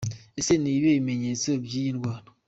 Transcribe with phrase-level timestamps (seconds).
[0.39, 2.27] Ese ni ibihe bimenyetso by'iyi ndwara?.